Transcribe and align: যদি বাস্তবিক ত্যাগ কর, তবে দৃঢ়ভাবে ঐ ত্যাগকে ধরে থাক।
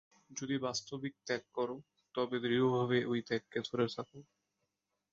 যদি 0.31 0.55
বাস্তবিক 0.57 1.13
ত্যাগ 1.25 1.43
কর, 1.53 1.69
তবে 2.15 2.37
দৃঢ়ভাবে 2.43 2.97
ঐ 3.05 3.13
ত্যাগকে 3.27 3.59
ধরে 3.67 3.85
থাক। 3.89 4.09